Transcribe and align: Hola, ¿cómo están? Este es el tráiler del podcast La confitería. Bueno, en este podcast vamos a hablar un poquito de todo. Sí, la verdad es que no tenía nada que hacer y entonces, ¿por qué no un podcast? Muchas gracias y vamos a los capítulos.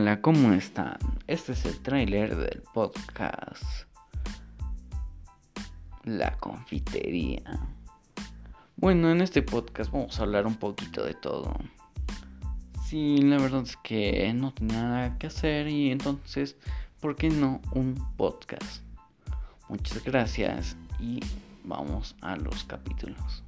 Hola, 0.00 0.20
¿cómo 0.20 0.52
están? 0.52 0.96
Este 1.26 1.54
es 1.54 1.64
el 1.64 1.80
tráiler 1.80 2.36
del 2.36 2.62
podcast 2.72 3.64
La 6.04 6.36
confitería. 6.36 7.42
Bueno, 8.76 9.10
en 9.10 9.20
este 9.22 9.42
podcast 9.42 9.90
vamos 9.90 10.20
a 10.20 10.22
hablar 10.22 10.46
un 10.46 10.54
poquito 10.54 11.04
de 11.04 11.14
todo. 11.14 11.52
Sí, 12.84 13.22
la 13.22 13.38
verdad 13.38 13.62
es 13.62 13.76
que 13.78 14.32
no 14.34 14.54
tenía 14.54 14.82
nada 14.84 15.18
que 15.18 15.26
hacer 15.26 15.66
y 15.66 15.90
entonces, 15.90 16.54
¿por 17.00 17.16
qué 17.16 17.28
no 17.28 17.60
un 17.72 17.96
podcast? 18.16 18.84
Muchas 19.68 20.04
gracias 20.04 20.76
y 21.00 21.18
vamos 21.64 22.14
a 22.20 22.36
los 22.36 22.62
capítulos. 22.62 23.42